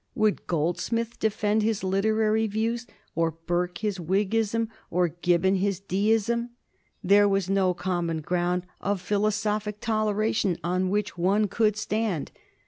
Would 0.15 0.47
Goldsmith 0.47 1.19
defend 1.19 1.61
his 1.61 1.83
literary 1.83 2.47
views, 2.47 2.87
or 3.13 3.29
Burke 3.29 3.77
his 3.77 3.99
Whiggism, 3.99 4.67
or 4.89 5.09
Gibbon 5.09 5.57
his 5.57 5.79
Deism? 5.79 6.49
There 7.03 7.29
was 7.29 7.51
no 7.51 7.75
common 7.75 8.21
ground 8.21 8.65
of 8.79 8.99
philosophic 8.99 9.79
toleration 9.79 10.57
on 10.63 10.89
which 10.89 11.19
one 11.19 11.47
could 11.47 11.77
stand. 11.77 12.31